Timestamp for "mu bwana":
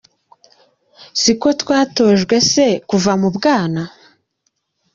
3.21-3.83